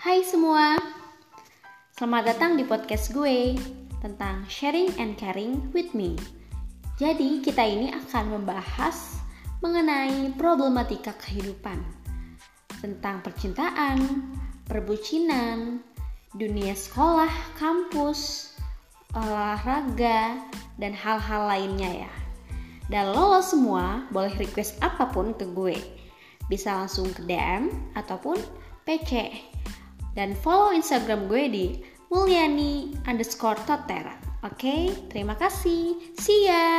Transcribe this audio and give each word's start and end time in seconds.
Hai 0.00 0.24
semua, 0.24 0.80
selamat 1.92 2.32
datang 2.32 2.56
di 2.56 2.64
podcast 2.64 3.12
gue 3.12 3.52
tentang 4.00 4.48
sharing 4.48 4.96
and 4.96 5.12
caring 5.20 5.60
with 5.76 5.92
me. 5.92 6.16
Jadi 6.96 7.44
kita 7.44 7.60
ini 7.60 7.92
akan 7.92 8.40
membahas 8.40 9.20
mengenai 9.60 10.32
problematika 10.40 11.12
kehidupan 11.20 11.84
tentang 12.80 13.20
percintaan, 13.20 14.24
perbucinan, 14.64 15.84
dunia 16.32 16.72
sekolah, 16.72 17.60
kampus, 17.60 18.56
olahraga, 19.12 20.40
dan 20.80 20.96
hal-hal 20.96 21.44
lainnya 21.44 22.08
ya. 22.08 22.12
Dan 22.88 23.12
lo, 23.12 23.44
semua 23.44 24.08
boleh 24.08 24.32
request 24.40 24.80
apa 24.80 25.12
pun 25.12 25.36
ke 25.36 25.44
gue. 25.44 25.76
Bisa 26.48 26.72
langsung 26.72 27.12
ke 27.12 27.20
DM 27.28 27.68
ataupun 27.92 28.40
PC. 28.88 29.59
Dan 30.20 30.36
follow 30.36 30.76
Instagram 30.76 31.32
gue 31.32 31.44
di 31.48 31.66
mulyani 32.12 32.92
underscore 33.08 33.56
totera. 33.64 34.12
Oke, 34.44 34.92
terima 35.08 35.32
kasih. 35.32 35.96
See 36.20 36.44
ya! 36.44 36.69